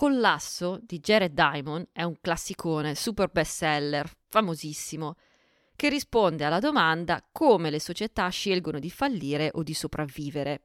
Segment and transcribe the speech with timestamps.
[0.00, 5.16] Collasso di Jared Diamond è un classicone, super bestseller, famosissimo,
[5.76, 10.62] che risponde alla domanda come le società scelgono di fallire o di sopravvivere,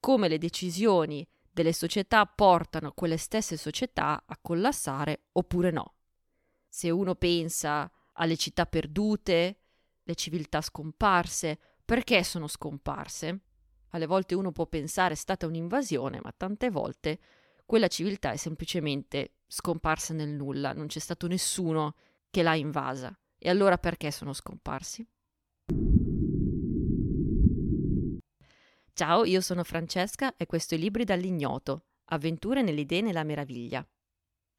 [0.00, 5.96] come le decisioni delle società portano quelle stesse società a collassare oppure no.
[6.66, 9.58] Se uno pensa alle città perdute,
[10.02, 13.40] le civiltà scomparse, perché sono scomparse?
[13.90, 17.18] Alle volte uno può pensare è stata un'invasione, ma tante volte
[17.70, 21.94] quella civiltà è semplicemente scomparsa nel nulla, non c'è stato nessuno
[22.28, 23.16] che l'ha invasa.
[23.38, 25.06] E allora perché sono scomparsi?
[28.92, 33.86] Ciao, io sono Francesca e questo è Libri dall'ignoto, avventure nelle idee e nella meraviglia.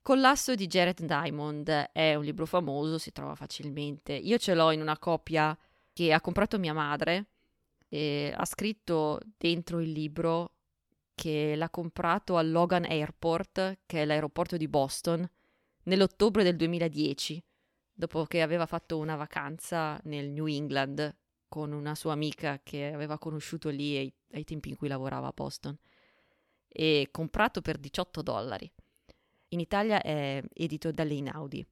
[0.02, 4.13] Collasso di Jared Diamond è un libro famoso, si trova facilmente.
[4.13, 5.57] Io ce l'ho in una copia
[5.91, 7.25] che ha comprato mia madre
[7.89, 10.53] e ha scritto dentro il libro
[11.15, 15.29] che l'ha comprato al Logan Airport, che è l'aeroporto di Boston,
[15.83, 17.43] nell'ottobre del 2010,
[17.94, 21.16] dopo che aveva fatto una vacanza nel New England
[21.47, 25.33] con una sua amica che aveva conosciuto lì ai, ai tempi in cui lavorava a
[25.33, 25.77] Boston,
[26.67, 28.71] e comprato per 18 dollari.
[29.49, 31.66] In Italia è edito da Inaudi.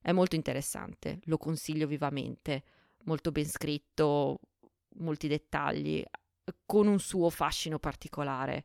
[0.00, 2.64] È molto interessante, lo consiglio vivamente,
[3.04, 4.40] molto ben scritto,
[4.96, 6.02] molti dettagli,
[6.66, 8.64] con un suo fascino particolare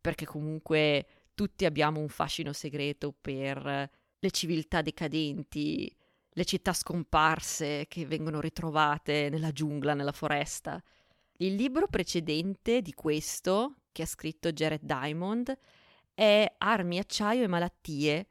[0.00, 5.94] perché comunque tutti abbiamo un fascino segreto per le civiltà decadenti,
[6.30, 10.82] le città scomparse che vengono ritrovate nella giungla, nella foresta.
[11.38, 15.56] Il libro precedente di questo, che ha scritto Jared Diamond,
[16.14, 18.26] è Armi, acciaio e malattie,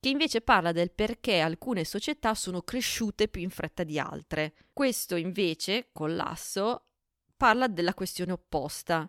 [0.00, 4.54] che invece parla del perché alcune società sono cresciute più in fretta di altre.
[4.72, 6.86] Questo invece, Collasso,
[7.40, 9.08] parla della questione opposta,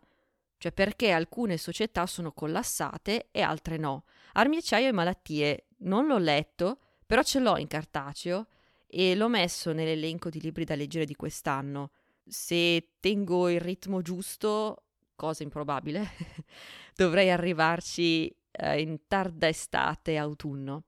[0.58, 4.06] cioè perché alcune società sono collassate e altre no.
[4.34, 8.48] Armi, acciaio e malattie non l'ho letto, però ce l'ho in cartaceo
[8.88, 11.92] e l'ho messo nell'elenco di libri da leggere di quest'anno.
[12.26, 14.84] Se tengo il ritmo giusto,
[15.18, 16.12] cosa improbabile,
[16.96, 20.84] dovrei arrivarci eh, in tarda estate, autunno.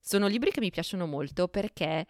[0.00, 2.04] Sono libri che mi piacciono molto perché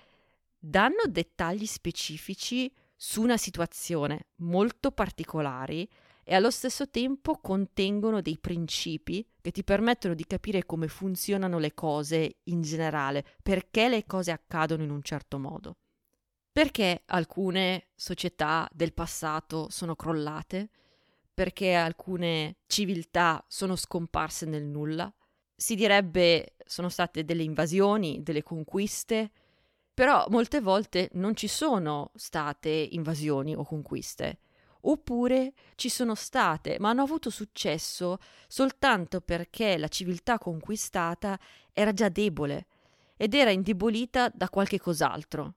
[0.58, 5.88] danno dettagli specifici su una situazione molto particolari
[6.24, 11.74] e allo stesso tempo contengono dei principi che ti permettono di capire come funzionano le
[11.74, 15.76] cose in generale, perché le cose accadono in un certo modo.
[16.50, 20.70] Perché alcune società del passato sono crollate?
[21.34, 25.12] Perché alcune civiltà sono scomparse nel nulla?
[25.54, 29.30] Si direbbe sono state delle invasioni, delle conquiste,
[29.94, 34.40] però molte volte non ci sono state invasioni o conquiste
[34.86, 38.18] oppure ci sono state, ma hanno avuto successo
[38.48, 41.38] soltanto perché la civiltà conquistata
[41.72, 42.66] era già debole
[43.16, 45.54] ed era indebolita da qualche cos'altro.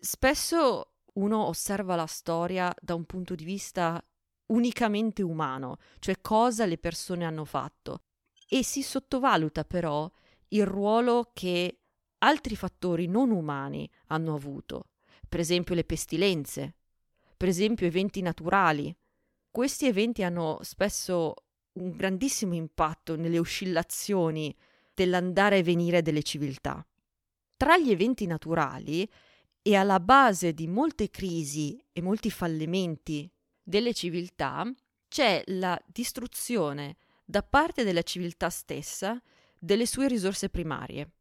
[0.00, 4.02] Spesso uno osserva la storia da un punto di vista
[4.46, 8.02] unicamente umano, cioè cosa le persone hanno fatto,
[8.48, 10.10] e si sottovaluta però
[10.48, 11.78] il ruolo che
[12.20, 14.88] altri fattori non umani hanno avuto,
[15.28, 16.74] per esempio le pestilenze,
[17.36, 18.94] per esempio eventi naturali.
[19.50, 21.34] Questi eventi hanno spesso
[21.72, 24.54] un grandissimo impatto nelle oscillazioni
[24.94, 26.84] dell'andare e venire delle civiltà.
[27.56, 29.08] Tra gli eventi naturali
[29.62, 33.30] e alla base di molte crisi e molti fallimenti
[33.62, 34.70] delle civiltà
[35.08, 39.20] c'è la distruzione da parte della civiltà stessa
[39.58, 41.12] delle sue risorse primarie.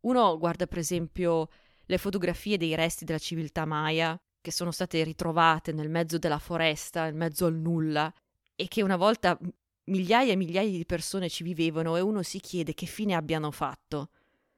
[0.00, 1.48] Uno guarda per esempio
[1.86, 7.06] le fotografie dei resti della civiltà Maya che sono state ritrovate nel mezzo della foresta,
[7.06, 8.12] in mezzo al nulla,
[8.54, 9.36] e che una volta
[9.86, 14.10] migliaia e migliaia di persone ci vivevano e uno si chiede che fine abbiano fatto.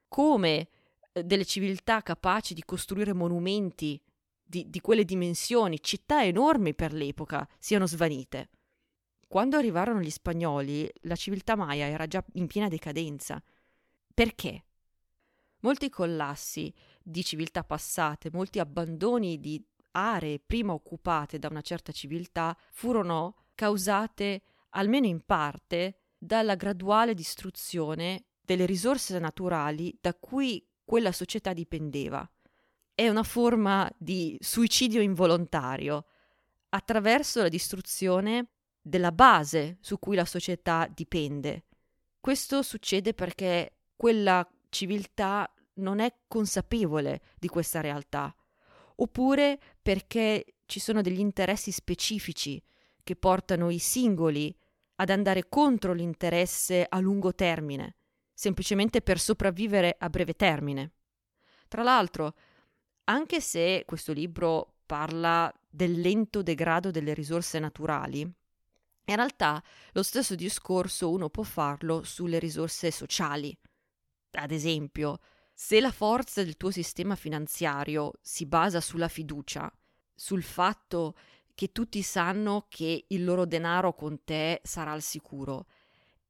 [0.07, 0.67] Come
[1.11, 3.99] eh, delle civiltà capaci di costruire monumenti
[4.43, 8.49] di, di quelle dimensioni, città enormi per l'epoca, siano svanite.
[9.27, 13.41] Quando arrivarono gli spagnoli, la civiltà maya era già in piena decadenza.
[14.13, 14.65] Perché?
[15.61, 19.61] Molti collassi di civiltà passate, molti abbandoni di
[19.91, 28.25] aree prima occupate da una certa civiltà furono causate, almeno in parte, dalla graduale distruzione
[28.41, 32.29] delle risorse naturali da cui quella società dipendeva.
[32.93, 36.05] È una forma di suicidio involontario
[36.69, 38.47] attraverso la distruzione
[38.81, 41.65] della base su cui la società dipende.
[42.19, 48.33] Questo succede perché quella civiltà non è consapevole di questa realtà
[48.95, 52.61] oppure perché ci sono degli interessi specifici
[53.01, 54.53] che portano i singoli
[54.95, 57.95] ad andare contro l'interesse a lungo termine
[58.39, 60.93] semplicemente per sopravvivere a breve termine.
[61.67, 62.35] Tra l'altro,
[63.03, 69.61] anche se questo libro parla del lento degrado delle risorse naturali, in realtà
[69.91, 73.53] lo stesso discorso uno può farlo sulle risorse sociali.
[74.31, 75.19] Ad esempio,
[75.53, 79.71] se la forza del tuo sistema finanziario si basa sulla fiducia,
[80.13, 81.15] sul fatto
[81.53, 85.65] che tutti sanno che il loro denaro con te sarà al sicuro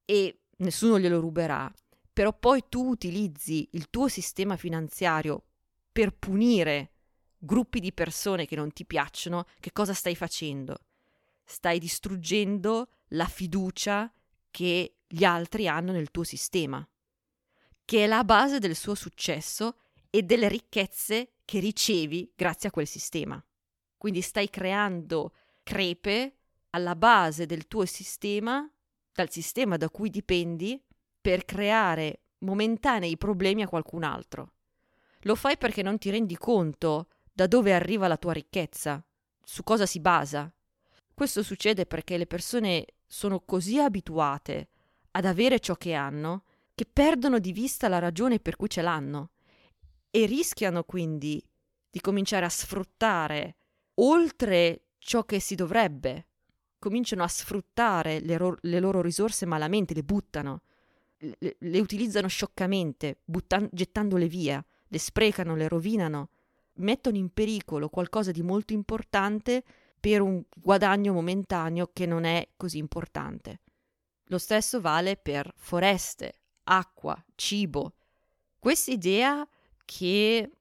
[0.05, 1.71] e nessuno glielo ruberà,
[2.11, 5.43] però poi tu utilizzi il tuo sistema finanziario
[5.91, 6.93] per punire
[7.37, 10.79] gruppi di persone che non ti piacciono, che cosa stai facendo?
[11.43, 14.11] Stai distruggendo la fiducia
[14.49, 16.85] che gli altri hanno nel tuo sistema,
[17.89, 19.77] che è la base del suo successo
[20.11, 23.43] e delle ricchezze che ricevi grazie a quel sistema.
[23.97, 25.33] Quindi stai creando
[25.63, 26.35] crepe
[26.69, 28.69] alla base del tuo sistema,
[29.11, 30.79] dal sistema da cui dipendi,
[31.19, 34.51] per creare momentanei problemi a qualcun altro.
[35.21, 39.03] Lo fai perché non ti rendi conto da dove arriva la tua ricchezza,
[39.43, 40.53] su cosa si basa.
[41.11, 44.67] Questo succede perché le persone sono così abituate
[45.09, 46.43] ad avere ciò che hanno
[46.79, 49.31] che perdono di vista la ragione per cui ce l'hanno
[50.09, 51.43] e rischiano quindi
[51.89, 53.57] di cominciare a sfruttare
[53.95, 56.27] oltre ciò che si dovrebbe.
[56.79, 60.61] Cominciano a sfruttare le, ro- le loro risorse malamente, le buttano
[61.17, 66.29] le, le utilizzano scioccamente, buttan- gettandole via, le sprecano, le rovinano,
[66.75, 69.65] mettono in pericolo qualcosa di molto importante
[69.99, 73.59] per un guadagno momentaneo che non è così importante.
[74.27, 77.93] Lo stesso vale per foreste, acqua, cibo.
[78.57, 79.47] Questa idea
[79.85, 80.51] che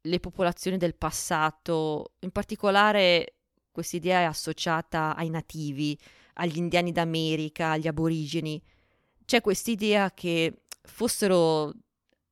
[0.00, 3.34] le popolazioni del passato, in particolare
[3.72, 5.98] questa idea è associata ai nativi,
[6.34, 8.62] agli indiani d'America, agli aborigeni,
[9.24, 11.72] c'è questa idea che fossero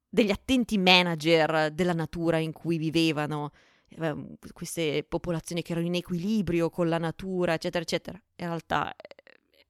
[0.09, 3.51] degli attenti manager della natura in cui vivevano,
[3.89, 8.23] ehm, queste popolazioni che erano in equilibrio con la natura, eccetera, eccetera.
[8.37, 8.95] In realtà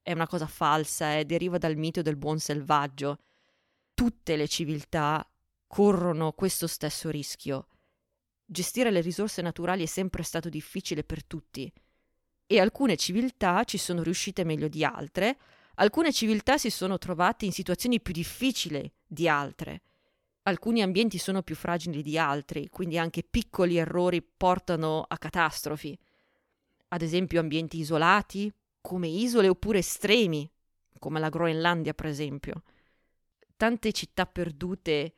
[0.01, 3.17] è una cosa falsa, eh, deriva dal mito del buon selvaggio.
[3.95, 5.27] Tutte le civiltà
[5.65, 7.67] corrono questo stesso rischio.
[8.45, 11.73] Gestire le risorse naturali è sempre stato difficile per tutti
[12.47, 15.37] e alcune civiltà ci sono riuscite meglio di altre,
[15.77, 19.81] Alcune civiltà si sono trovate in situazioni più difficili di altre.
[20.43, 25.97] Alcuni ambienti sono più fragili di altri, quindi anche piccoli errori portano a catastrofi.
[26.89, 30.49] Ad esempio ambienti isolati, come isole oppure estremi,
[30.97, 32.63] come la Groenlandia per esempio.
[33.57, 35.13] Tante città perdute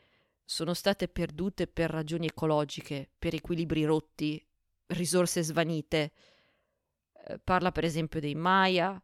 [0.46, 4.46] sono state perdute per ragioni ecologiche, per equilibri rotti,
[4.88, 6.12] risorse svanite.
[7.26, 9.02] Eh, parla per esempio dei Maya,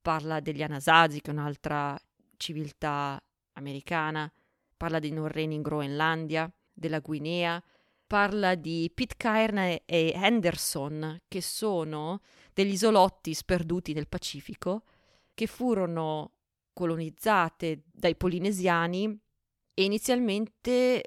[0.00, 1.98] parla degli Anasazi, che è un'altra
[2.36, 3.22] civiltà
[3.52, 4.32] americana,
[4.76, 7.62] parla dei Norreni in Groenlandia, della Guinea,
[8.06, 12.20] parla di Pitcairn e Henderson, che sono
[12.52, 14.84] degli isolotti sperduti nel Pacifico,
[15.34, 16.32] che furono
[16.74, 19.18] colonizzate dai polinesiani
[19.72, 21.02] e inizialmente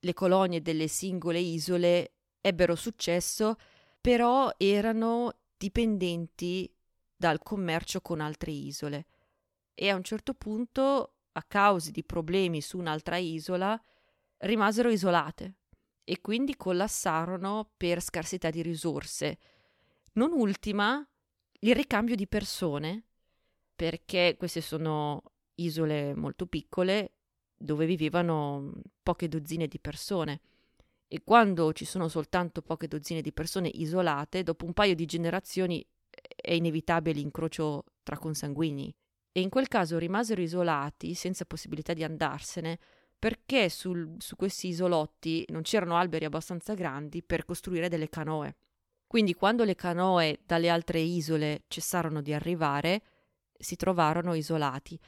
[0.00, 3.56] le colonie delle singole isole ebbero successo,
[4.00, 6.74] però erano dipendenti
[7.14, 9.06] dal commercio con altre isole
[9.74, 13.80] e a un certo punto, a causa di problemi su un'altra isola,
[14.38, 15.54] rimasero isolate
[16.04, 19.38] e quindi collassarono per scarsità di risorse.
[20.14, 21.06] Non ultima
[21.60, 23.09] il ricambio di persone,
[23.80, 25.22] perché queste sono
[25.54, 27.12] isole molto piccole
[27.56, 28.72] dove vivevano
[29.02, 30.42] poche dozzine di persone.
[31.08, 35.82] E quando ci sono soltanto poche dozzine di persone isolate, dopo un paio di generazioni
[36.36, 38.94] è inevitabile l'incrocio tra consanguini.
[39.32, 42.78] E in quel caso rimasero isolati, senza possibilità di andarsene,
[43.18, 48.56] perché sul, su questi isolotti non c'erano alberi abbastanza grandi per costruire delle canoe.
[49.06, 53.02] Quindi quando le canoe dalle altre isole cessarono di arrivare,
[53.60, 54.98] si trovarono isolati.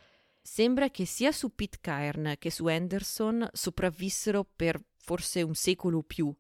[0.40, 6.34] Sembra che sia su Pitcairn che su Anderson sopravvissero per forse un secolo o più,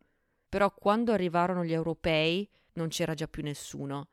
[0.48, 4.08] però quando arrivarono gli europei non c'era già più nessuno.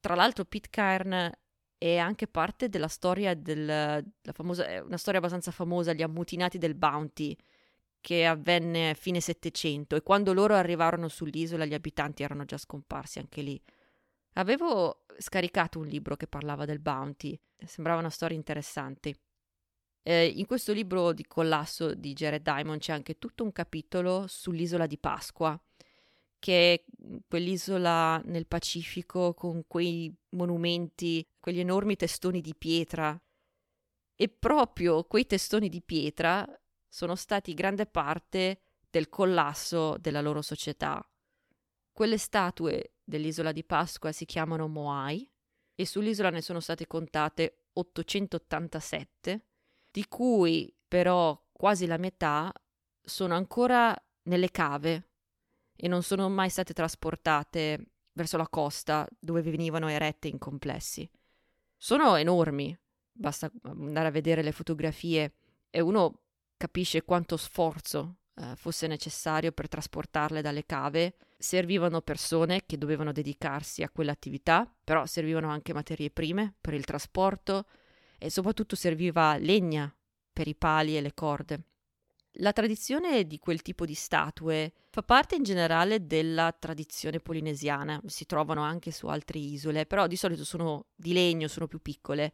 [0.00, 1.32] Tra l'altro Pitcairn
[1.76, 7.36] è anche parte della storia del famosa, una storia abbastanza famosa, gli ammutinati del Bounty,
[8.00, 13.18] che avvenne a fine Settecento e quando loro arrivarono sull'isola gli abitanti erano già scomparsi
[13.18, 13.60] anche lì.
[14.38, 19.22] Avevo scaricato un libro che parlava del Bounty, sembrava una storia interessante.
[20.02, 24.86] Eh, in questo libro di collasso di Jared Diamond c'è anche tutto un capitolo sull'isola
[24.86, 25.60] di Pasqua,
[26.38, 26.84] che è
[27.26, 33.20] quell'isola nel Pacifico con quei monumenti, quegli enormi testoni di pietra.
[34.14, 36.46] E proprio quei testoni di pietra
[36.86, 41.04] sono stati grande parte del collasso della loro società.
[41.90, 45.28] Quelle statue dell'isola di Pasqua si chiamano Moai
[45.74, 49.46] e sull'isola ne sono state contate 887,
[49.90, 52.52] di cui però quasi la metà
[53.00, 55.08] sono ancora nelle cave
[55.74, 61.08] e non sono mai state trasportate verso la costa dove venivano erette in complessi.
[61.76, 62.78] Sono enormi,
[63.10, 65.36] basta andare a vedere le fotografie
[65.70, 66.24] e uno
[66.58, 71.16] capisce quanto sforzo eh, fosse necessario per trasportarle dalle cave.
[71.36, 77.66] Servivano persone che dovevano dedicarsi a quell'attività, però servivano anche materie prime per il trasporto
[78.18, 79.92] e soprattutto serviva legna
[80.32, 81.62] per i pali e le corde.
[82.40, 88.26] La tradizione di quel tipo di statue fa parte in generale della tradizione polinesiana, si
[88.26, 92.32] trovano anche su altre isole, però di solito sono di legno, sono più piccole.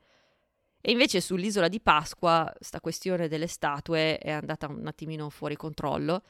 [0.87, 6.23] E invece sull'isola di Pasqua sta questione delle statue è andata un attimino fuori controllo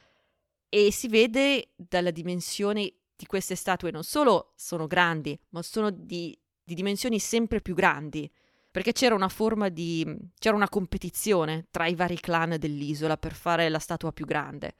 [0.68, 6.38] e si vede dalla dimensione di queste statue non solo sono grandi, ma sono di,
[6.62, 8.30] di dimensioni sempre più grandi
[8.70, 10.06] perché c'era una forma di...
[10.38, 14.76] c'era una competizione tra i vari clan dell'isola per fare la statua più grande.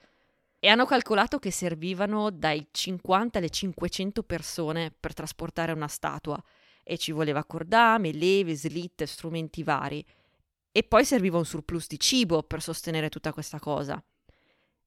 [0.61, 6.41] E hanno calcolato che servivano dai 50 alle 500 persone per trasportare una statua.
[6.85, 10.05] E ci voleva cordame, leve, slitte, strumenti vari.
[10.71, 14.01] E poi serviva un surplus di cibo per sostenere tutta questa cosa.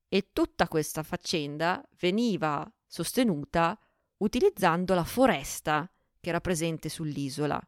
[0.07, 3.77] E tutta questa faccenda veniva sostenuta
[4.17, 7.59] utilizzando la foresta che era presente sull'isola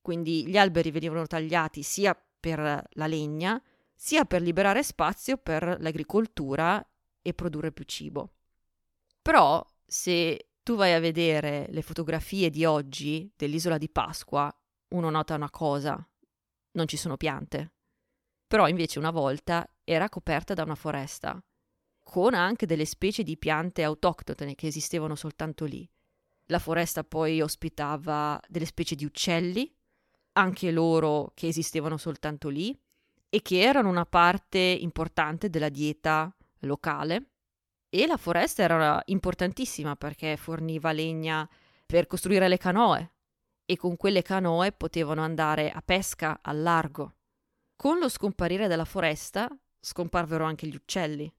[0.00, 2.58] quindi gli alberi venivano tagliati sia per
[2.90, 3.62] la legna,
[3.94, 6.84] sia per liberare spazio per l'agricoltura
[7.20, 8.32] e produrre più cibo.
[9.20, 14.54] Però se tu vai a vedere le fotografie di oggi dell'isola di Pasqua,
[14.88, 16.04] uno nota una cosa,
[16.72, 17.72] non ci sono piante.
[18.46, 21.42] Però invece una volta era coperta da una foresta,
[22.02, 25.88] con anche delle specie di piante autoctone che esistevano soltanto lì.
[26.46, 29.72] La foresta poi ospitava delle specie di uccelli,
[30.32, 32.76] anche loro che esistevano soltanto lì
[33.28, 37.30] e che erano una parte importante della dieta locale.
[37.92, 41.48] E la foresta era importantissima perché forniva legna
[41.84, 43.12] per costruire le canoe
[43.66, 47.14] e con quelle canoe potevano andare a pesca al largo.
[47.74, 49.48] Con lo scomparire della foresta
[49.80, 51.32] scomparvero anche gli uccelli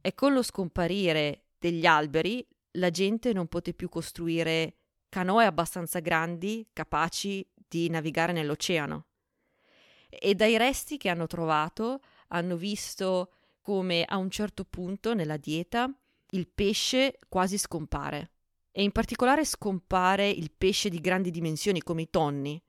[0.00, 4.74] e con lo scomparire degli alberi la gente non poté più costruire
[5.08, 9.06] canoe abbastanza grandi capaci di navigare nell'oceano.
[10.08, 15.90] E dai resti che hanno trovato hanno visto come a un certo punto nella dieta
[16.30, 18.32] il pesce quasi scompare.
[18.70, 22.62] E in particolare scompare il pesce di grandi dimensioni come i tonni.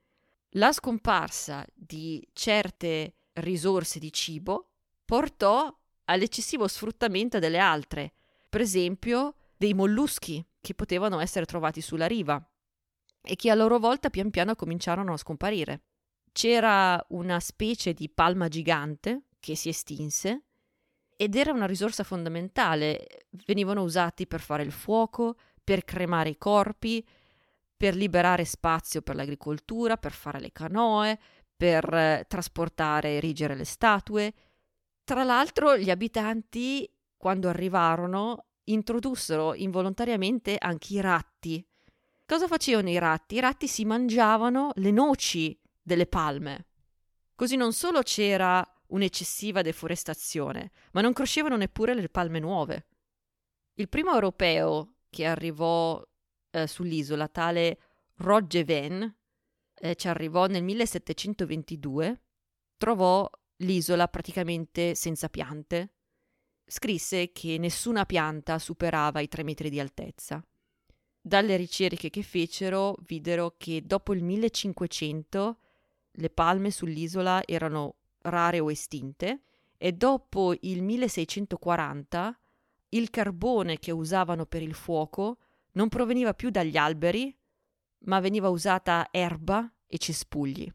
[0.52, 4.70] La scomparsa di certe risorse di cibo
[5.04, 8.14] portò all'eccessivo sfruttamento delle altre,
[8.50, 12.42] per esempio dei molluschi che potevano essere trovati sulla riva
[13.22, 15.84] e che a loro volta pian piano cominciarono a scomparire.
[16.34, 20.44] C'era una specie di palma gigante che si estinse
[21.18, 23.28] ed era una risorsa fondamentale.
[23.46, 27.06] Venivano usati per fare il fuoco, per cremare i corpi,
[27.76, 31.20] per liberare spazio per l'agricoltura, per fare le canoe,
[31.56, 34.34] per eh, trasportare e erigere le statue.
[35.04, 41.66] Tra l'altro gli abitanti, quando arrivarono, introdussero involontariamente anche i ratti
[42.26, 43.36] Cosa facevano i ratti?
[43.36, 46.68] I ratti si mangiavano le noci delle palme.
[47.36, 52.88] Così non solo c'era un'eccessiva deforestazione, ma non crescevano neppure le palme nuove.
[53.76, 56.02] Il primo europeo che arrivò
[56.52, 57.80] eh, sull'isola, tale
[58.18, 59.04] Roger Venn,
[59.76, 62.22] eh, ci arrivò nel 1722,
[62.78, 65.94] trovò l'isola praticamente senza piante.
[66.66, 70.44] Scrisse che nessuna pianta superava i tre metri di altezza.
[71.20, 75.60] Dalle ricerche che fecero videro che dopo il 1500
[76.12, 79.42] le palme sull'isola erano rare o estinte
[79.78, 82.40] e dopo il 1640
[82.90, 85.38] il carbone che usavano per il fuoco
[85.74, 87.36] non proveniva più dagli alberi,
[88.06, 90.72] ma veniva usata erba e cespugli,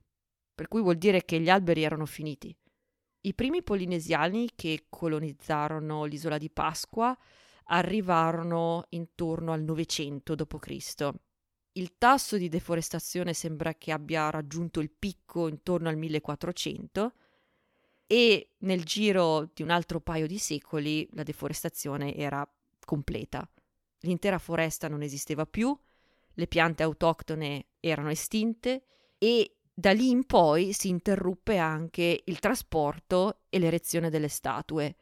[0.55, 2.55] per cui vuol dire che gli alberi erano finiti.
[3.21, 7.17] I primi polinesiani che colonizzarono l'isola di Pasqua
[7.65, 11.11] arrivarono intorno al 900 d.C.
[11.73, 17.15] Il tasso di deforestazione sembra che abbia raggiunto il picco intorno al 1400
[18.09, 22.51] e nel giro di un altro paio di secoli la deforestazione era
[22.85, 23.49] completa.
[24.01, 25.79] L'intera foresta non esisteva più,
[26.33, 28.83] le piante autoctone erano estinte
[29.19, 34.97] e Da lì in poi si interruppe anche il trasporto e l'erezione delle statue,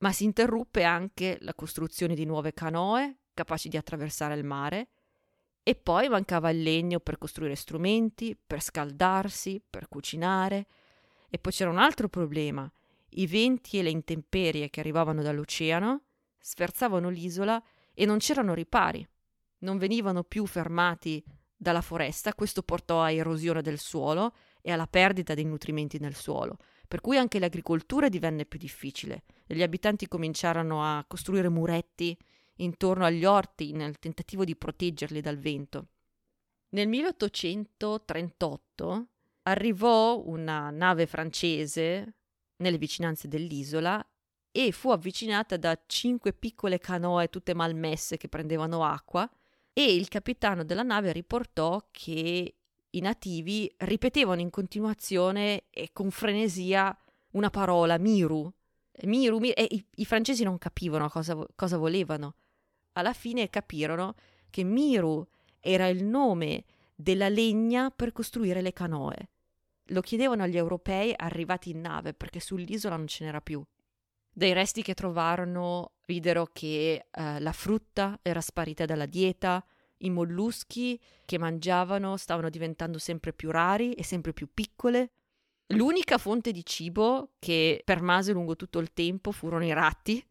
[0.00, 4.88] ma si interruppe anche la costruzione di nuove canoe capaci di attraversare il mare
[5.62, 10.66] e poi mancava il legno per costruire strumenti, per scaldarsi, per cucinare.
[11.34, 12.70] E poi c'era un altro problema.
[13.14, 16.02] I venti e le intemperie che arrivavano dall'oceano
[16.38, 17.62] sferzavano l'isola
[17.94, 19.06] e non c'erano ripari.
[19.60, 21.24] Non venivano più fermati
[21.56, 26.58] dalla foresta, questo portò a erosione del suolo e alla perdita dei nutrimenti nel suolo,
[26.86, 29.22] per cui anche l'agricoltura divenne più difficile
[29.54, 32.18] gli abitanti cominciarono a costruire muretti
[32.56, 35.88] intorno agli orti nel tentativo di proteggerli dal vento.
[36.70, 39.06] Nel 1838
[39.42, 42.14] arrivò una nave francese
[42.56, 44.04] nelle vicinanze dell'isola
[44.50, 49.28] e fu avvicinata da cinque piccole canoe tutte malmesse che prendevano acqua
[49.72, 52.54] e il capitano della nave riportò che
[52.90, 56.96] i nativi ripetevano in continuazione e con frenesia
[57.30, 58.52] una parola, Miru.
[59.04, 62.34] Miru, Miru e i, i francesi non capivano cosa, cosa volevano
[62.92, 64.14] alla fine capirono
[64.50, 65.26] che Miru
[65.60, 66.64] era il nome
[67.02, 69.30] della legna per costruire le canoe.
[69.86, 73.62] Lo chiedevano agli europei arrivati in nave perché sull'isola non ce n'era più.
[74.34, 79.64] Dai resti che trovarono videro che eh, la frutta era sparita dalla dieta,
[79.98, 85.12] i molluschi che mangiavano stavano diventando sempre più rari e sempre più piccole.
[85.68, 90.24] L'unica fonte di cibo che permase lungo tutto il tempo furono i ratti,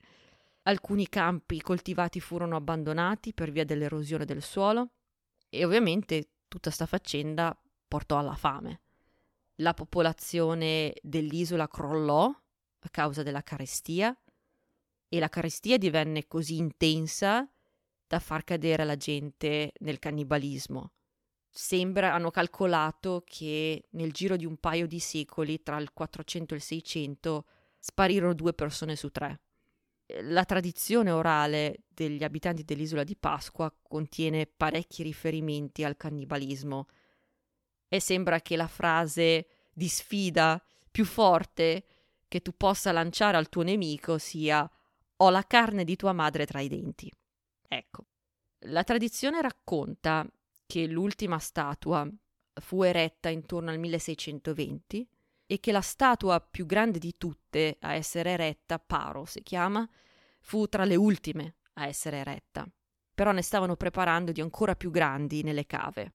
[0.63, 4.91] Alcuni campi coltivati furono abbandonati per via dell'erosione del suolo
[5.49, 8.81] e ovviamente tutta sta faccenda portò alla fame.
[9.61, 14.13] La popolazione dell'isola crollò a causa della carestia
[15.07, 17.49] e la carestia divenne così intensa
[18.05, 20.91] da far cadere la gente nel cannibalismo.
[21.49, 26.57] Sembra hanno calcolato che nel giro di un paio di secoli, tra il 400 e
[26.57, 27.45] il 600,
[27.79, 29.39] sparirono due persone su tre
[30.21, 36.87] la tradizione orale degli abitanti dell'isola di Pasqua contiene parecchi riferimenti al cannibalismo
[37.87, 41.85] e sembra che la frase di sfida più forte
[42.27, 44.69] che tu possa lanciare al tuo nemico sia
[45.17, 47.11] ho la carne di tua madre tra i denti.
[47.67, 48.05] Ecco,
[48.65, 50.25] la tradizione racconta
[50.65, 52.09] che l'ultima statua
[52.53, 55.07] fu eretta intorno al 1620
[55.51, 59.85] e che la statua più grande di tutte a essere eretta, Paro si chiama,
[60.39, 62.65] fu tra le ultime a essere eretta.
[63.13, 66.13] Però ne stavano preparando di ancora più grandi nelle cave.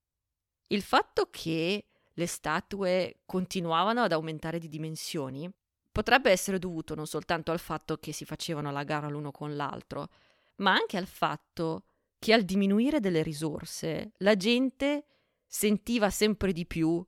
[0.69, 5.47] Il fatto che le statue continuavano ad aumentare di dimensioni
[5.91, 10.09] potrebbe essere dovuto non soltanto al fatto che si facevano la gara l'uno con l'altro,
[10.55, 11.83] ma anche al fatto
[12.17, 15.05] che al diminuire delle risorse la gente
[15.45, 17.05] sentiva sempre di più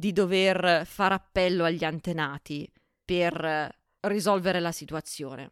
[0.00, 2.66] di dover fare appello agli antenati
[3.04, 5.50] per risolvere la situazione.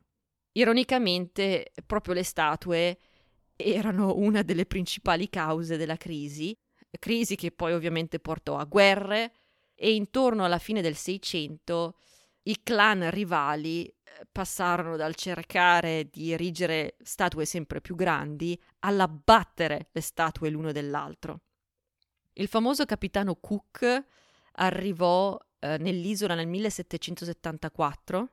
[0.52, 2.98] Ironicamente, proprio le statue
[3.54, 6.56] erano una delle principali cause della crisi,
[6.98, 9.32] crisi che poi ovviamente portò a guerre
[9.74, 11.98] e intorno alla fine del Seicento
[12.44, 13.94] i clan rivali eh,
[14.32, 21.42] passarono dal cercare di erigere statue sempre più grandi all'abbattere le statue l'uno dell'altro.
[22.32, 24.06] Il famoso capitano Cook
[24.58, 28.30] arrivò eh, nell'isola nel 1774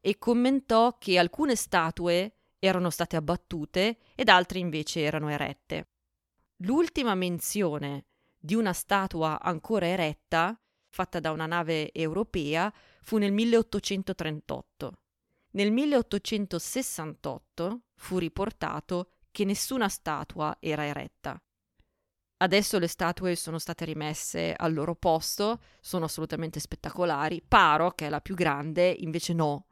[0.00, 5.88] e commentò che alcune statue erano state abbattute ed altre invece erano erette.
[6.58, 8.06] L'ultima menzione
[8.38, 14.92] di una statua ancora eretta, fatta da una nave europea, fu nel 1838.
[15.50, 21.40] Nel 1868 fu riportato che nessuna statua era eretta.
[22.40, 27.42] Adesso le statue sono state rimesse al loro posto, sono assolutamente spettacolari.
[27.46, 29.66] Paro, che è la più grande, invece no,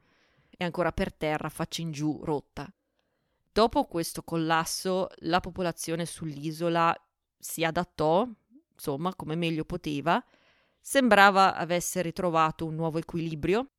[0.51, 2.69] è ancora per terra, faccia in giù, rotta.
[3.53, 6.95] Dopo questo collasso, la popolazione sull'isola
[7.39, 8.29] si adattò,
[8.73, 10.23] insomma, come meglio poteva,
[10.81, 13.71] sembrava avesse ritrovato un nuovo equilibrio.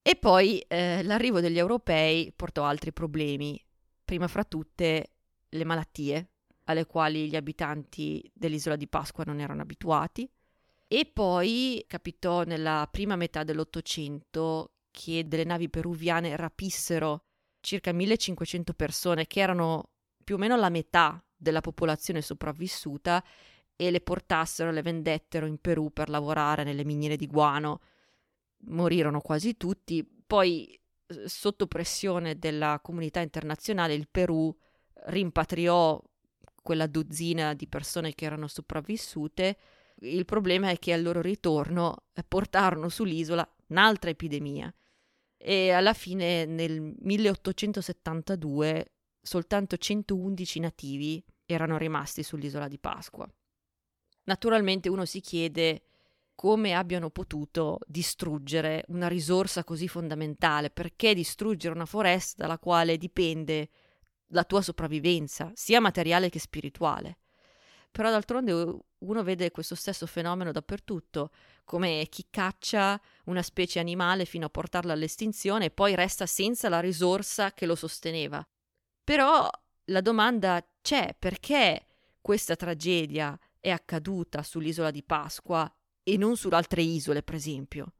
[0.00, 3.62] E poi eh, l'arrivo degli europei portò altri problemi,
[4.02, 5.12] prima fra tutte
[5.48, 6.33] le malattie,
[6.64, 10.28] alle quali gli abitanti dell'isola di Pasqua non erano abituati.
[10.86, 17.24] E poi capitò nella prima metà dell'Ottocento che delle navi peruviane rapissero
[17.60, 19.90] circa 1500 persone, che erano
[20.22, 23.24] più o meno la metà della popolazione sopravvissuta,
[23.76, 27.80] e le portassero, le vendettero in Perù per lavorare nelle miniere di guano.
[28.66, 30.06] Morirono quasi tutti.
[30.26, 30.78] Poi,
[31.26, 34.54] sotto pressione della comunità internazionale, il Perù
[35.06, 36.00] rimpatriò
[36.64, 39.58] quella dozzina di persone che erano sopravvissute,
[40.00, 44.74] Il problema è che al loro ritorno eh, portarono sull'isola un'altra epidemia
[45.36, 53.32] e alla fine nel 1872 soltanto 111 nativi erano rimasti sull'isola di Pasqua.
[54.24, 55.82] Naturalmente uno si chiede
[56.34, 63.68] come abbiano potuto distruggere una risorsa così fondamentale, perché distruggere una foresta dalla quale dipende
[64.28, 67.18] la tua sopravvivenza, sia materiale che spirituale.
[67.90, 71.30] Però d'altronde uno vede questo stesso fenomeno dappertutto,
[71.64, 76.80] come chi caccia una specie animale fino a portarla all'estinzione e poi resta senza la
[76.80, 78.44] risorsa che lo sosteneva.
[79.04, 79.48] Però
[79.84, 81.86] la domanda c'è perché
[82.20, 87.92] questa tragedia è accaduta sull'isola di Pasqua e non su altre isole, per esempio.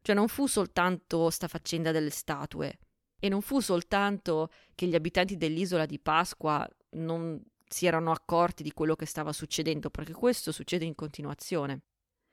[0.00, 2.78] Cioè non fu soltanto sta faccenda delle statue
[3.24, 8.70] e non fu soltanto che gli abitanti dell'isola di Pasqua non si erano accorti di
[8.74, 11.84] quello che stava succedendo, perché questo succede in continuazione.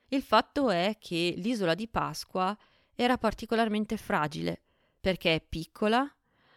[0.10, 2.58] Il fatto è che l'isola di Pasqua
[2.94, 4.64] era particolarmente fragile,
[5.00, 6.06] perché è piccola,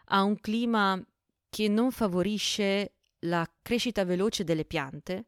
[0.07, 1.01] ha un clima
[1.49, 5.27] che non favorisce la crescita veloce delle piante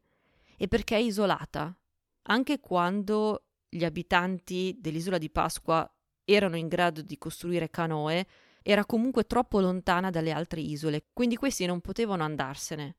[0.57, 1.73] e perché è isolata.
[2.23, 5.89] Anche quando gli abitanti dell'isola di Pasqua
[6.25, 8.27] erano in grado di costruire canoe,
[8.69, 12.97] era comunque troppo lontana dalle altre isole, quindi questi non potevano andarsene.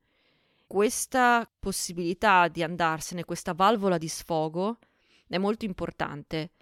[0.66, 4.78] Questa possibilità di andarsene, questa valvola di sfogo,
[5.26, 6.52] è molto importante,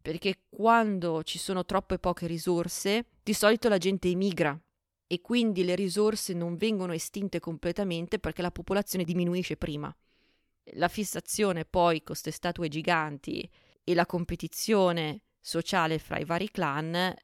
[0.00, 4.58] perché quando ci sono troppe poche risorse, di solito la gente emigra
[5.06, 9.94] e quindi le risorse non vengono estinte completamente perché la popolazione diminuisce prima.
[10.72, 13.46] La fissazione poi con queste statue giganti
[13.84, 17.14] e la competizione sociale fra i vari clan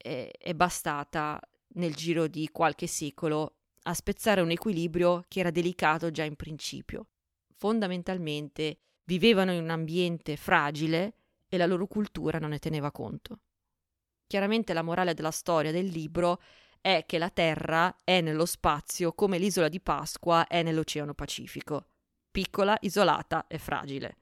[0.00, 1.40] è, è bastata
[1.74, 7.06] nel giro di qualche secolo a spezzare un equilibrio che era delicato già in principio.
[7.54, 11.14] Fondamentalmente vivevano in un ambiente fragile
[11.48, 13.40] e la loro cultura non ne teneva conto.
[14.26, 16.40] Chiaramente la morale della storia del libro
[16.80, 21.86] è che la Terra è nello spazio come l'isola di Pasqua è nell'Oceano Pacifico,
[22.30, 24.19] piccola, isolata e fragile.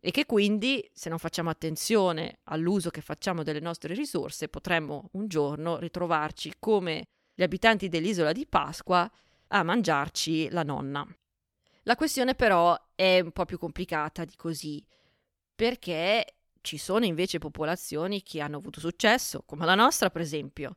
[0.00, 5.26] E che quindi, se non facciamo attenzione all'uso che facciamo delle nostre risorse, potremmo un
[5.26, 9.10] giorno ritrovarci come gli abitanti dell'isola di Pasqua
[9.48, 11.06] a mangiarci la nonna.
[11.82, 14.84] La questione però è un po' più complicata di così,
[15.54, 20.76] perché ci sono invece popolazioni che hanno avuto successo, come la nostra per esempio,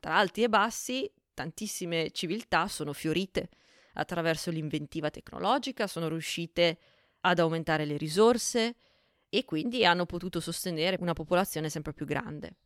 [0.00, 3.48] tra alti e bassi, tantissime civiltà sono fiorite
[3.94, 6.78] attraverso l'inventiva tecnologica, sono riuscite
[7.20, 8.76] ad aumentare le risorse
[9.28, 12.56] e quindi hanno potuto sostenere una popolazione sempre più grande.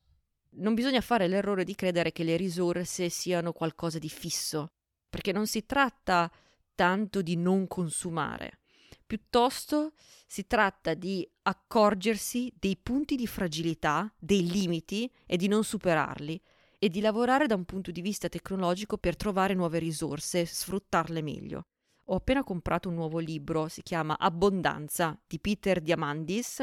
[0.57, 4.73] Non bisogna fare l'errore di credere che le risorse siano qualcosa di fisso,
[5.09, 6.31] perché non si tratta
[6.75, 8.61] tanto di non consumare,
[9.05, 9.93] piuttosto
[10.27, 16.41] si tratta di accorgersi dei punti di fragilità, dei limiti e di non superarli,
[16.79, 21.67] e di lavorare da un punto di vista tecnologico per trovare nuove risorse sfruttarle meglio.
[22.07, 26.63] Ho appena comprato un nuovo libro, si chiama Abbondanza di Peter Diamandis,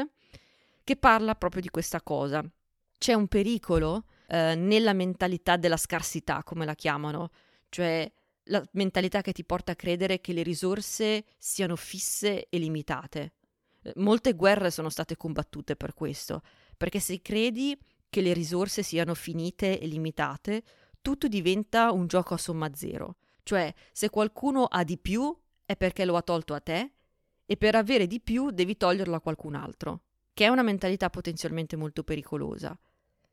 [0.84, 2.44] che parla proprio di questa cosa.
[2.98, 7.30] C'è un pericolo eh, nella mentalità della scarsità, come la chiamano,
[7.68, 8.10] cioè
[8.46, 13.34] la mentalità che ti porta a credere che le risorse siano fisse e limitate.
[13.96, 16.42] Molte guerre sono state combattute per questo,
[16.76, 17.76] perché se credi
[18.08, 20.62] che le risorse siano finite e limitate,
[21.00, 23.16] tutto diventa un gioco a somma zero.
[23.42, 26.92] Cioè, se qualcuno ha di più è perché lo ha tolto a te
[27.44, 30.02] e per avere di più devi toglierlo a qualcun altro,
[30.32, 32.78] che è una mentalità potenzialmente molto pericolosa.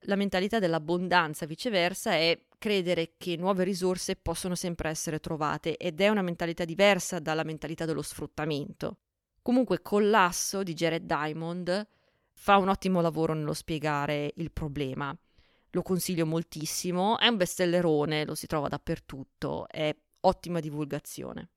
[0.03, 6.07] La mentalità dell'abbondanza, viceversa, è credere che nuove risorse possono sempre essere trovate ed è
[6.07, 8.97] una mentalità diversa dalla mentalità dello sfruttamento.
[9.41, 11.87] Comunque, Collasso di Jared Diamond
[12.33, 15.15] fa un ottimo lavoro nello spiegare il problema.
[15.71, 21.49] Lo consiglio moltissimo, è un bestsellerone, lo si trova dappertutto, è ottima divulgazione.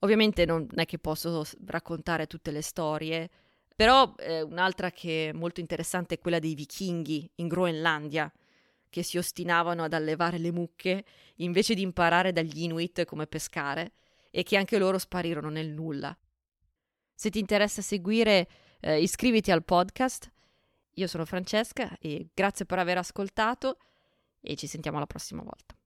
[0.00, 3.30] Ovviamente non è che posso raccontare tutte le storie,
[3.74, 8.32] però eh, un'altra che è molto interessante è quella dei vichinghi in Groenlandia,
[8.90, 11.04] che si ostinavano ad allevare le mucche
[11.36, 13.92] invece di imparare dagli Inuit come pescare
[14.30, 16.16] e che anche loro sparirono nel nulla.
[17.14, 18.48] Se ti interessa seguire
[18.80, 20.30] eh, iscriviti al podcast.
[20.98, 23.78] Io sono Francesca e grazie per aver ascoltato
[24.40, 25.77] e ci sentiamo la prossima volta.